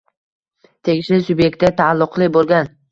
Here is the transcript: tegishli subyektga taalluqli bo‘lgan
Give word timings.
tegishli 0.89 1.21
subyektga 1.29 1.73
taalluqli 1.83 2.35
bo‘lgan 2.39 2.79